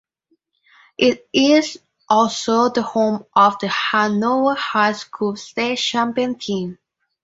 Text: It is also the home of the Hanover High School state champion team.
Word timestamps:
It 0.97 1.29
is 1.31 1.79
also 2.09 2.69
the 2.69 2.81
home 2.81 3.23
of 3.35 3.59
the 3.59 3.67
Hanover 3.67 4.55
High 4.55 4.93
School 4.93 5.35
state 5.35 5.77
champion 5.77 6.39
team. 6.39 6.79